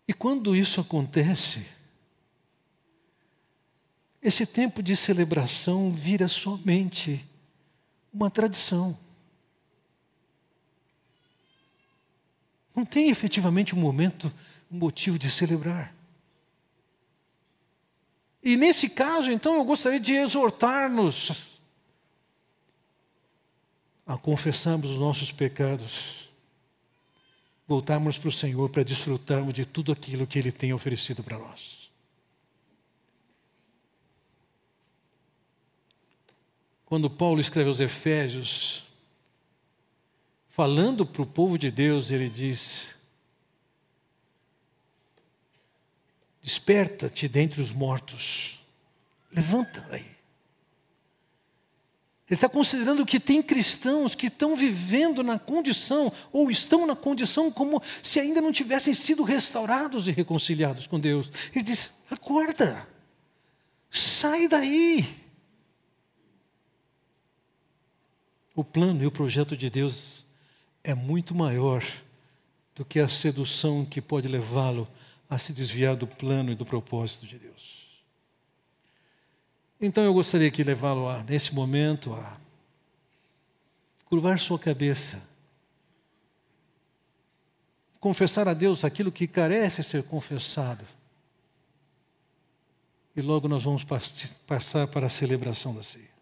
E 0.07 0.13
quando 0.13 0.55
isso 0.55 0.81
acontece, 0.81 1.65
esse 4.21 4.45
tempo 4.45 4.83
de 4.83 4.95
celebração 4.95 5.91
vira 5.91 6.27
somente 6.27 7.25
uma 8.13 8.29
tradição. 8.29 8.97
Não 12.75 12.85
tem 12.85 13.09
efetivamente 13.09 13.75
um 13.75 13.79
momento, 13.79 14.31
um 14.71 14.77
motivo 14.77 15.19
de 15.19 15.29
celebrar. 15.29 15.93
E 18.41 18.57
nesse 18.57 18.89
caso, 18.89 19.31
então, 19.31 19.55
eu 19.55 19.63
gostaria 19.63 19.99
de 19.99 20.13
exortar-nos 20.13 21.59
a 24.05 24.17
confessarmos 24.17 24.91
os 24.91 24.97
nossos 24.97 25.31
pecados, 25.31 26.29
voltarmos 27.67 28.17
para 28.17 28.29
o 28.29 28.31
Senhor 28.31 28.69
para 28.69 28.83
desfrutarmos 28.83 29.53
de 29.53 29.65
tudo 29.65 29.91
aquilo 29.91 30.27
que 30.27 30.37
Ele 30.37 30.51
tem 30.51 30.73
oferecido 30.73 31.23
para 31.23 31.37
nós. 31.37 31.83
quando 36.93 37.09
Paulo 37.09 37.41
escreve 37.41 37.69
aos 37.69 37.79
Efésios, 37.79 38.82
falando 40.53 41.03
para 41.05 41.21
o 41.23 41.25
povo 41.25 41.57
de 41.57 41.69
Deus, 41.69 42.11
ele 42.11 42.29
diz: 42.29 42.95
Desperta-te 46.41 47.27
dentre 47.27 47.59
os 47.59 47.73
mortos, 47.73 48.59
levanta 49.31 49.85
aí. 49.89 50.13
Ele 52.29 52.37
está 52.37 52.47
considerando 52.47 53.05
que 53.05 53.19
tem 53.19 53.43
cristãos 53.43 54.15
que 54.15 54.27
estão 54.27 54.55
vivendo 54.55 55.21
na 55.21 55.37
condição, 55.37 56.11
ou 56.31 56.49
estão 56.49 56.87
na 56.87 56.95
condição 56.95 57.51
como 57.51 57.81
se 58.01 58.19
ainda 58.19 58.39
não 58.39 58.51
tivessem 58.51 58.93
sido 58.93 59.23
restaurados 59.23 60.07
e 60.07 60.11
reconciliados 60.11 60.87
com 60.87 60.99
Deus. 60.99 61.31
Ele 61.53 61.63
diz: 61.63 61.91
acorda, 62.09 62.87
sai 63.89 64.47
daí. 64.47 65.21
O 68.55 68.63
plano 68.63 69.01
e 69.03 69.07
o 69.07 69.11
projeto 69.11 69.57
de 69.57 69.67
Deus 69.67 70.22
é 70.83 70.93
muito 70.93 71.33
maior 71.33 71.83
do 72.75 72.83
que 72.83 72.99
a 72.99 73.07
sedução 73.07 73.85
que 73.85 74.01
pode 74.01 74.27
levá-lo 74.27 74.87
a 75.29 75.37
se 75.37 75.53
desviar 75.53 75.95
do 75.95 76.05
plano 76.05 76.51
e 76.51 76.55
do 76.55 76.65
propósito 76.65 77.25
de 77.25 77.39
Deus. 77.39 77.83
Então 79.79 80.03
eu 80.03 80.13
gostaria 80.13 80.51
que 80.51 80.63
levá-lo 80.63 81.09
a, 81.09 81.23
nesse 81.23 81.53
momento, 81.53 82.13
a 82.13 82.37
curvar 84.05 84.39
sua 84.39 84.59
cabeça, 84.59 85.21
confessar 87.99 88.47
a 88.47 88.53
Deus 88.53 88.83
aquilo 88.83 89.11
que 89.11 89.27
carece 89.27 89.83
ser 89.83 90.03
confessado. 90.03 90.85
E 93.15 93.21
logo 93.21 93.47
nós 93.47 93.63
vamos 93.63 93.83
passar 94.47 94.87
para 94.87 95.07
a 95.07 95.09
celebração 95.09 95.73
da 95.75 95.83
ceia. 95.83 96.12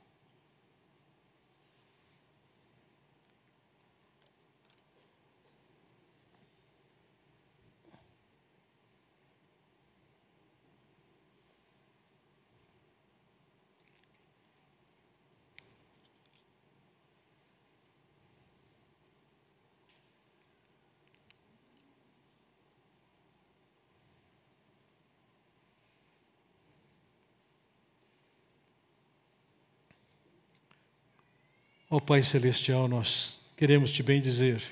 Ó 31.93 31.97
oh, 31.97 32.01
Pai 32.01 32.23
Celestial, 32.23 32.87
nós 32.87 33.41
queremos 33.57 33.91
te 33.91 34.01
bem 34.01 34.21
dizer, 34.21 34.63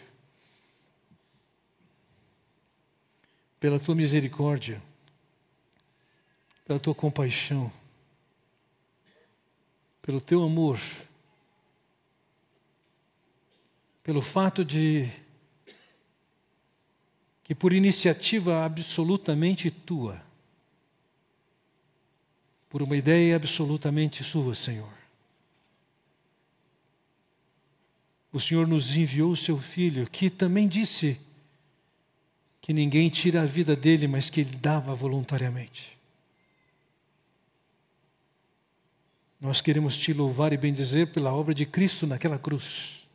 pela 3.60 3.78
tua 3.78 3.94
misericórdia, 3.94 4.82
pela 6.66 6.80
tua 6.80 6.96
compaixão, 6.96 7.70
pelo 10.02 10.22
teu 10.22 10.42
amor, 10.42 10.80
pelo 14.02 14.22
fato 14.22 14.64
de 14.64 15.12
que 17.44 17.54
por 17.54 17.74
iniciativa 17.74 18.64
absolutamente 18.64 19.70
tua, 19.70 20.24
por 22.70 22.82
uma 22.82 22.96
ideia 22.96 23.36
absolutamente 23.36 24.24
sua, 24.24 24.56
Senhor, 24.56 24.99
o 28.32 28.40
Senhor 28.40 28.68
nos 28.68 28.96
enviou 28.96 29.32
o 29.32 29.38
seu 29.38 29.58
filho, 29.58 30.08
que 30.10 30.30
também 30.30 30.68
disse 30.68 31.20
que 32.62 32.74
ninguém 32.74 33.10
tira 33.10 33.42
a 33.42 33.46
vida 33.46 33.76
dele, 33.76 34.08
mas 34.08 34.30
que 34.30 34.42
ele 34.42 34.56
dava 34.56 34.94
voluntariamente. 34.94 35.98
Nós 39.42 39.62
queremos 39.62 39.96
te 39.96 40.14
louvar 40.14 40.52
e 40.54 40.58
bendizer 40.58 41.12
pela 41.12 41.34
obra 41.34 41.56
de 41.56 41.66
Cristo 41.66 42.06
naquela 42.06 42.38
cruz, 42.38 43.08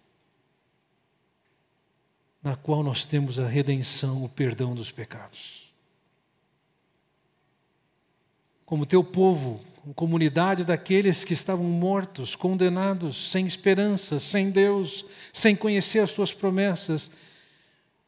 na 2.42 2.56
qual 2.56 2.82
nós 2.82 3.04
temos 3.06 3.38
a 3.38 3.46
redenção, 3.46 4.24
o 4.24 4.28
perdão 4.28 4.74
dos 4.74 4.90
pecados. 4.90 5.70
Como 8.64 8.86
teu 8.86 9.04
povo, 9.04 9.64
comunidade 9.92 10.64
daqueles 10.64 11.24
que 11.24 11.32
estavam 11.32 11.64
mortos, 11.64 12.34
condenados, 12.34 13.30
sem 13.30 13.46
esperança, 13.46 14.18
sem 14.18 14.50
Deus, 14.50 15.04
sem 15.32 15.54
conhecer 15.54 15.98
as 15.98 16.10
suas 16.10 16.32
promessas. 16.32 17.10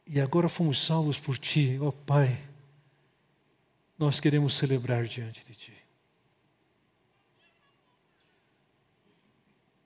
E 0.07 0.19
agora 0.19 0.49
fomos 0.49 0.83
salvos 0.83 1.19
por 1.19 1.37
Ti, 1.37 1.77
ó 1.81 1.91
Pai. 1.91 2.39
Nós 3.99 4.19
queremos 4.19 4.55
celebrar 4.55 5.05
diante 5.05 5.45
de 5.45 5.53
Ti. 5.53 5.73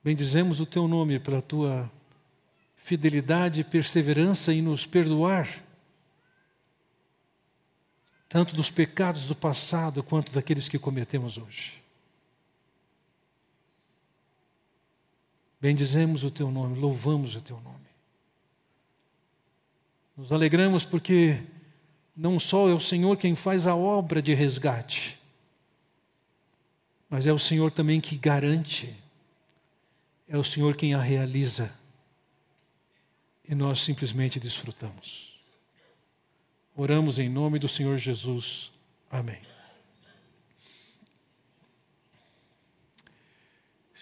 Bendizemos 0.04 0.60
o 0.60 0.66
Teu 0.66 0.86
nome 0.88 1.18
pela 1.18 1.42
Tua 1.42 1.90
fidelidade 2.76 3.60
e 3.60 3.64
perseverança 3.64 4.52
em 4.52 4.62
nos 4.62 4.86
perdoar 4.86 5.48
tanto 8.32 8.56
dos 8.56 8.70
pecados 8.70 9.26
do 9.26 9.36
passado 9.36 10.02
quanto 10.02 10.32
daqueles 10.32 10.66
que 10.66 10.78
cometemos 10.78 11.36
hoje. 11.36 11.81
Bendizemos 15.62 16.24
o 16.24 16.30
teu 16.30 16.50
nome, 16.50 16.76
louvamos 16.76 17.36
o 17.36 17.40
teu 17.40 17.60
nome. 17.60 17.86
Nos 20.16 20.32
alegramos 20.32 20.84
porque 20.84 21.40
não 22.16 22.40
só 22.40 22.68
é 22.68 22.74
o 22.74 22.80
Senhor 22.80 23.16
quem 23.16 23.36
faz 23.36 23.68
a 23.68 23.76
obra 23.76 24.20
de 24.20 24.34
resgate, 24.34 25.16
mas 27.08 27.26
é 27.26 27.32
o 27.32 27.38
Senhor 27.38 27.70
também 27.70 28.00
que 28.00 28.16
garante, 28.16 28.92
é 30.28 30.36
o 30.36 30.42
Senhor 30.42 30.74
quem 30.74 30.94
a 30.94 31.00
realiza, 31.00 31.72
e 33.48 33.54
nós 33.54 33.82
simplesmente 33.82 34.40
desfrutamos. 34.40 35.38
Oramos 36.74 37.20
em 37.20 37.28
nome 37.28 37.60
do 37.60 37.68
Senhor 37.68 37.98
Jesus. 37.98 38.72
Amém. 39.08 39.38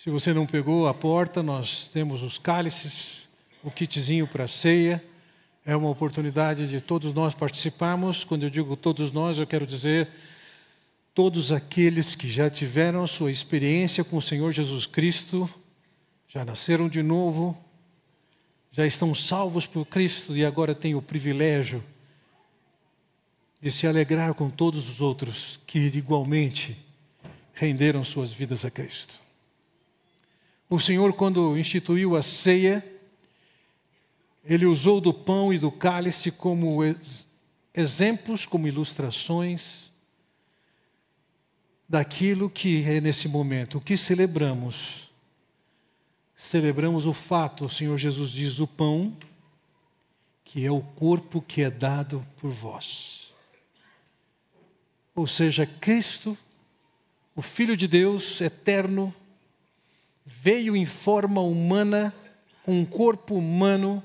Se 0.03 0.09
você 0.09 0.33
não 0.33 0.47
pegou 0.47 0.89
a 0.89 0.95
porta, 0.95 1.43
nós 1.43 1.87
temos 1.89 2.23
os 2.23 2.39
cálices, 2.39 3.29
o 3.63 3.71
kitzinho 3.71 4.27
para 4.27 4.49
ceia. 4.49 5.05
É 5.63 5.77
uma 5.77 5.91
oportunidade 5.91 6.67
de 6.67 6.81
todos 6.81 7.13
nós 7.13 7.35
participarmos. 7.35 8.25
Quando 8.25 8.45
eu 8.45 8.49
digo 8.49 8.75
todos 8.77 9.13
nós, 9.13 9.39
eu 9.39 9.47
quero 9.47 9.67
dizer 9.67 10.09
todos 11.13 11.53
aqueles 11.53 12.15
que 12.15 12.31
já 12.31 12.49
tiveram 12.49 13.03
a 13.03 13.07
sua 13.07 13.31
experiência 13.31 14.03
com 14.03 14.17
o 14.17 14.23
Senhor 14.23 14.51
Jesus 14.53 14.87
Cristo, 14.87 15.47
já 16.27 16.47
nasceram 16.47 16.89
de 16.89 17.03
novo, 17.03 17.55
já 18.73 18.87
estão 18.87 19.15
salvos 19.15 19.67
por 19.67 19.85
Cristo 19.85 20.35
e 20.35 20.47
agora 20.47 20.75
têm 20.75 20.95
o 20.95 21.03
privilégio 21.03 21.85
de 23.61 23.71
se 23.71 23.87
alegrar 23.87 24.33
com 24.33 24.49
todos 24.49 24.89
os 24.89 25.03
outros 25.03 25.61
que 25.67 25.79
igualmente 25.79 26.75
renderam 27.53 28.03
suas 28.03 28.33
vidas 28.33 28.65
a 28.65 28.71
Cristo. 28.71 29.29
O 30.73 30.79
Senhor, 30.79 31.13
quando 31.15 31.59
instituiu 31.59 32.17
a 32.17 32.23
ceia, 32.23 32.85
ele 34.45 34.67
usou 34.67 35.01
do 35.01 35.13
pão 35.13 35.53
e 35.53 35.59
do 35.59 35.73
cálice 35.73 36.31
como 36.31 36.79
exemplos, 37.75 38.47
como 38.47 38.69
ilustrações 38.69 39.91
daquilo 41.89 42.49
que 42.49 42.85
é 42.85 43.01
nesse 43.01 43.27
momento. 43.27 43.79
O 43.79 43.81
que 43.81 43.97
celebramos? 43.97 45.11
Celebramos 46.37 47.05
o 47.05 47.13
fato, 47.13 47.65
o 47.65 47.69
Senhor 47.69 47.99
Jesus 47.99 48.31
diz, 48.31 48.61
o 48.61 48.67
pão, 48.67 49.17
que 50.45 50.65
é 50.65 50.71
o 50.71 50.81
corpo 50.81 51.43
que 51.43 51.63
é 51.63 51.71
dado 51.71 52.25
por 52.37 52.53
vós. 52.53 53.35
Ou 55.17 55.27
seja, 55.27 55.67
Cristo, 55.67 56.39
o 57.35 57.43
Filho 57.43 57.77
de 57.77 57.89
Deus 57.89 58.41
eterno, 58.41 59.13
veio 60.25 60.77
em 60.77 60.87
forma 60.87 61.41
humana, 61.41 62.15
com 62.65 62.81
um 62.81 62.85
corpo 62.85 63.35
humano, 63.35 64.03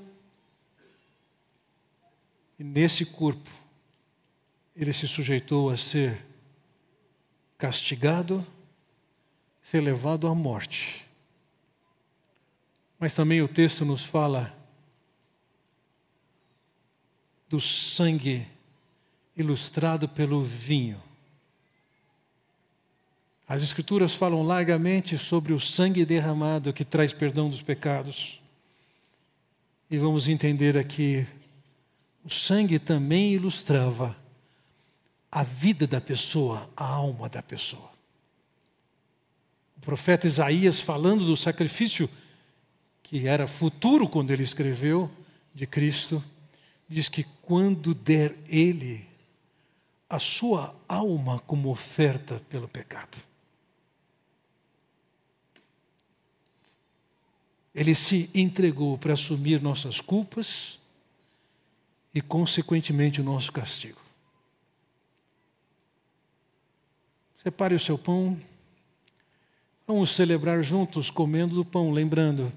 e 2.58 2.64
nesse 2.64 3.04
corpo, 3.04 3.50
ele 4.74 4.92
se 4.92 5.06
sujeitou 5.06 5.70
a 5.70 5.76
ser 5.76 6.24
castigado, 7.58 8.46
ser 9.62 9.80
levado 9.80 10.26
à 10.26 10.34
morte. 10.34 11.06
Mas 12.98 13.12
também 13.12 13.42
o 13.42 13.48
texto 13.48 13.84
nos 13.84 14.02
fala 14.04 14.56
do 17.48 17.60
sangue 17.60 18.46
ilustrado 19.36 20.08
pelo 20.08 20.42
vinho. 20.42 21.02
As 23.48 23.62
Escrituras 23.62 24.14
falam 24.14 24.42
largamente 24.42 25.16
sobre 25.16 25.52
o 25.52 25.60
sangue 25.60 26.04
derramado 26.04 26.72
que 26.72 26.84
traz 26.84 27.12
perdão 27.12 27.48
dos 27.48 27.62
pecados. 27.62 28.40
E 29.88 29.96
vamos 29.98 30.26
entender 30.26 30.76
aqui 30.76 31.26
o 32.24 32.30
sangue 32.30 32.80
também 32.80 33.34
ilustrava 33.34 34.16
a 35.30 35.44
vida 35.44 35.86
da 35.86 36.00
pessoa, 36.00 36.68
a 36.76 36.84
alma 36.84 37.28
da 37.28 37.40
pessoa. 37.40 37.88
O 39.76 39.80
profeta 39.80 40.26
Isaías, 40.26 40.80
falando 40.80 41.24
do 41.24 41.36
sacrifício 41.36 42.10
que 43.00 43.28
era 43.28 43.46
futuro 43.46 44.08
quando 44.08 44.32
ele 44.32 44.42
escreveu 44.42 45.08
de 45.54 45.68
Cristo, 45.68 46.20
diz 46.88 47.08
que 47.08 47.22
quando 47.42 47.94
der 47.94 48.34
ele 48.48 49.06
a 50.10 50.18
sua 50.18 50.74
alma 50.88 51.38
como 51.46 51.70
oferta 51.70 52.42
pelo 52.48 52.66
pecado. 52.66 53.16
Ele 57.76 57.94
se 57.94 58.30
entregou 58.34 58.96
para 58.96 59.12
assumir 59.12 59.62
nossas 59.62 60.00
culpas, 60.00 60.78
e, 62.16 62.22
consequentemente, 62.22 63.20
o 63.20 63.24
nosso 63.24 63.52
castigo. 63.52 64.00
Separe 67.42 67.74
o 67.74 67.78
seu 67.78 67.98
pão. 67.98 68.40
Vamos 69.86 70.12
celebrar 70.12 70.64
juntos 70.64 71.10
comendo 71.10 71.54
do 71.54 71.62
pão, 71.62 71.92
lembrando 71.92 72.50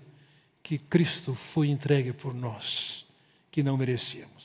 que 0.64 0.78
Cristo 0.78 1.36
foi 1.36 1.68
entregue 1.68 2.14
por 2.14 2.34
nós, 2.34 3.06
que 3.52 3.62
não 3.62 3.76
merecíamos. 3.76 4.39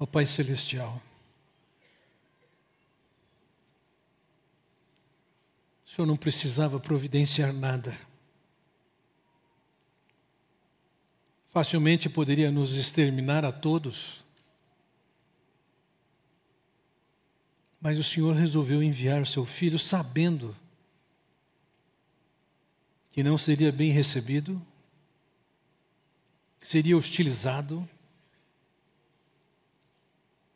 Ó 0.00 0.06
Pai 0.06 0.26
Celestial, 0.26 1.00
O 5.90 5.92
Senhor 5.92 6.06
não 6.06 6.16
precisava 6.16 6.78
providenciar 6.78 7.52
nada. 7.52 7.98
Facilmente 11.48 12.08
poderia 12.08 12.48
nos 12.48 12.76
exterminar 12.76 13.44
a 13.44 13.50
todos. 13.50 14.24
Mas 17.80 17.98
o 17.98 18.04
Senhor 18.04 18.36
resolveu 18.36 18.80
enviar 18.84 19.26
seu 19.26 19.44
filho 19.44 19.80
sabendo 19.80 20.56
que 23.10 23.24
não 23.24 23.36
seria 23.36 23.72
bem 23.72 23.90
recebido, 23.90 24.64
que 26.60 26.68
seria 26.68 26.96
hostilizado, 26.96 27.86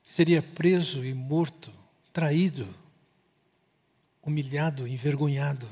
seria 0.05 0.43
preso 0.43 1.05
e 1.05 1.15
morto, 1.15 1.73
traído 2.13 2.67
humilhado, 4.23 4.87
envergonhado. 4.87 5.69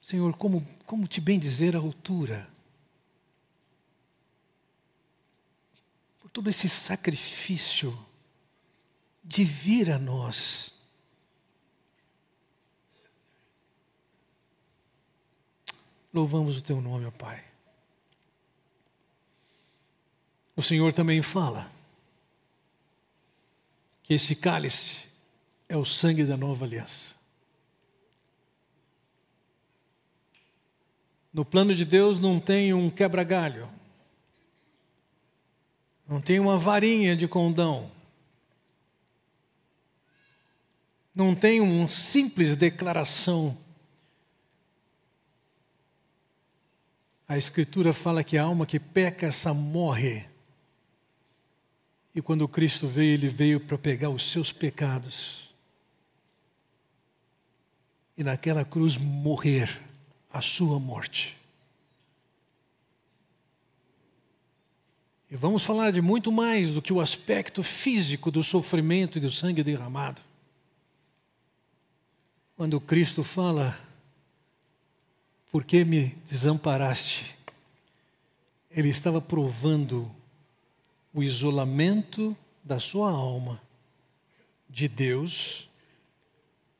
Senhor, 0.00 0.36
como, 0.36 0.66
como 0.84 1.06
te 1.06 1.20
bem 1.20 1.38
dizer 1.38 1.76
a 1.76 1.78
altura? 1.78 2.48
Por 6.18 6.30
todo 6.30 6.50
esse 6.50 6.68
sacrifício 6.68 7.96
de 9.22 9.44
vir 9.44 9.92
a 9.92 9.98
nós. 9.98 10.74
Louvamos 16.12 16.58
o 16.58 16.62
teu 16.62 16.80
nome, 16.80 17.06
ó 17.06 17.10
Pai. 17.12 17.49
O 20.56 20.62
Senhor 20.62 20.92
também 20.92 21.22
fala 21.22 21.70
que 24.02 24.14
esse 24.14 24.34
cálice 24.34 25.06
é 25.68 25.76
o 25.76 25.84
sangue 25.84 26.24
da 26.24 26.36
nova 26.36 26.64
aliança. 26.64 27.14
No 31.32 31.44
plano 31.44 31.74
de 31.74 31.84
Deus 31.84 32.20
não 32.20 32.40
tem 32.40 32.74
um 32.74 32.90
quebra-galho, 32.90 33.70
não 36.08 36.20
tem 36.20 36.40
uma 36.40 36.58
varinha 36.58 37.16
de 37.16 37.28
condão, 37.28 37.88
não 41.14 41.34
tem 41.34 41.60
uma 41.60 41.86
simples 41.86 42.56
declaração. 42.56 43.56
A 47.28 47.38
Escritura 47.38 47.92
fala 47.92 48.24
que 48.24 48.36
a 48.36 48.42
alma 48.42 48.66
que 48.66 48.80
peca, 48.80 49.26
essa 49.26 49.54
morre. 49.54 50.29
E 52.14 52.20
quando 52.20 52.48
Cristo 52.48 52.88
veio, 52.88 53.14
ele 53.14 53.28
veio 53.28 53.60
para 53.60 53.78
pegar 53.78 54.10
os 54.10 54.30
seus 54.30 54.52
pecados. 54.52 55.48
E 58.16 58.24
naquela 58.24 58.64
cruz 58.64 58.96
morrer 58.96 59.80
a 60.30 60.42
sua 60.42 60.78
morte. 60.78 61.36
E 65.30 65.36
vamos 65.36 65.62
falar 65.62 65.92
de 65.92 66.00
muito 66.00 66.32
mais 66.32 66.74
do 66.74 66.82
que 66.82 66.92
o 66.92 67.00
aspecto 67.00 67.62
físico 67.62 68.32
do 68.32 68.42
sofrimento 68.42 69.18
e 69.18 69.20
do 69.20 69.30
sangue 69.30 69.62
derramado. 69.62 70.20
Quando 72.56 72.80
Cristo 72.80 73.22
fala, 73.22 73.78
por 75.52 75.64
que 75.64 75.84
me 75.84 76.08
desamparaste? 76.28 77.36
Ele 78.70 78.88
estava 78.88 79.20
provando 79.20 80.10
o 81.12 81.22
isolamento 81.22 82.36
da 82.62 82.78
sua 82.78 83.10
alma 83.10 83.60
de 84.68 84.86
Deus 84.86 85.68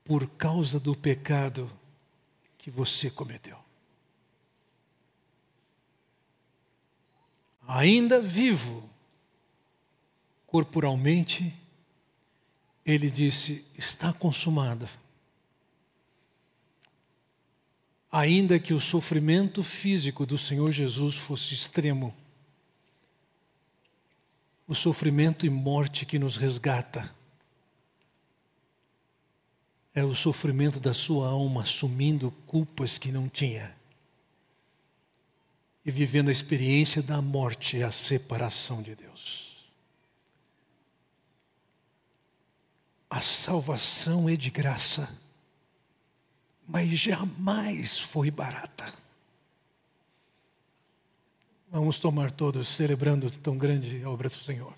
por 0.04 0.28
causa 0.30 0.78
do 0.78 0.94
pecado 0.94 1.70
que 2.56 2.70
você 2.70 3.10
cometeu. 3.10 3.58
Ainda 7.66 8.20
vivo, 8.20 8.88
corporalmente, 10.46 11.54
ele 12.84 13.10
disse: 13.10 13.64
está 13.78 14.12
consumada. 14.12 14.88
Ainda 18.10 18.58
que 18.58 18.74
o 18.74 18.80
sofrimento 18.80 19.62
físico 19.62 20.26
do 20.26 20.36
Senhor 20.36 20.72
Jesus 20.72 21.16
fosse 21.16 21.54
extremo, 21.54 22.12
o 24.70 24.74
sofrimento 24.76 25.44
e 25.44 25.50
morte 25.50 26.06
que 26.06 26.16
nos 26.16 26.36
resgata. 26.36 27.12
É 29.92 30.04
o 30.04 30.14
sofrimento 30.14 30.78
da 30.78 30.94
sua 30.94 31.26
alma 31.26 31.64
assumindo 31.64 32.30
culpas 32.46 32.96
que 32.96 33.10
não 33.10 33.28
tinha. 33.28 33.76
e 35.84 35.90
vivendo 35.90 36.28
a 36.28 36.32
experiência 36.32 37.02
da 37.02 37.22
morte 37.22 37.78
e 37.78 37.82
a 37.82 37.90
separação 37.90 38.82
de 38.82 38.94
Deus. 38.94 39.66
A 43.08 43.22
salvação 43.22 44.28
é 44.28 44.36
de 44.36 44.50
graça, 44.50 45.08
mas 46.68 46.90
jamais 46.90 47.98
foi 47.98 48.30
barata. 48.30 48.92
Vamos 51.72 52.00
tomar 52.00 52.32
todos 52.32 52.66
celebrando 52.68 53.30
tão 53.30 53.56
grande 53.56 54.04
obra 54.04 54.28
do 54.28 54.34
Senhor. 54.34 54.74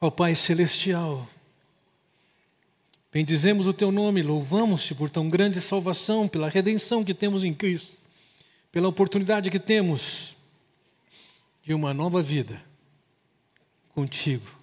Ó 0.00 0.10
Pai 0.10 0.34
Celestial, 0.34 1.28
bendizemos 3.12 3.66
o 3.66 3.74
Teu 3.74 3.92
nome, 3.92 4.22
louvamos-te 4.22 4.94
por 4.94 5.10
tão 5.10 5.28
grande 5.28 5.60
salvação, 5.60 6.26
pela 6.26 6.48
redenção 6.48 7.04
que 7.04 7.12
temos 7.12 7.44
em 7.44 7.52
Cristo, 7.52 7.98
pela 8.72 8.88
oportunidade 8.88 9.50
que 9.50 9.58
temos 9.58 10.36
de 11.62 11.74
uma 11.74 11.92
nova 11.92 12.22
vida 12.22 12.62
contigo, 13.92 14.57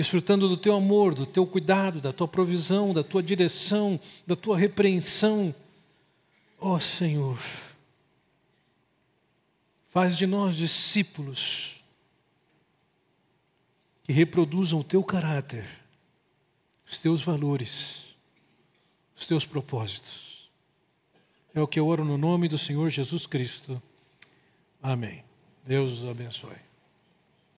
desfrutando 0.00 0.48
do 0.48 0.56
Teu 0.56 0.74
amor, 0.74 1.12
do 1.12 1.26
Teu 1.26 1.46
cuidado, 1.46 2.00
da 2.00 2.10
Tua 2.10 2.26
provisão, 2.26 2.94
da 2.94 3.04
Tua 3.04 3.22
direção, 3.22 4.00
da 4.26 4.34
Tua 4.34 4.56
repreensão. 4.56 5.54
Ó 6.58 6.80
Senhor, 6.80 7.38
faz 9.90 10.16
de 10.16 10.26
nós 10.26 10.56
discípulos 10.56 11.82
que 14.02 14.12
reproduzam 14.12 14.78
o 14.78 14.84
teu 14.84 15.04
caráter, 15.04 15.66
os 16.90 16.98
teus 16.98 17.22
valores, 17.22 18.04
os 19.14 19.26
teus 19.26 19.44
propósitos. 19.44 20.48
É 21.54 21.60
o 21.60 21.68
que 21.68 21.78
eu 21.78 21.86
oro 21.86 22.06
no 22.06 22.16
nome 22.16 22.48
do 22.48 22.56
Senhor 22.56 22.88
Jesus 22.88 23.26
Cristo. 23.26 23.82
Amém. 24.82 25.22
Deus 25.66 25.92
os 25.92 26.06
abençoe. 26.06 26.69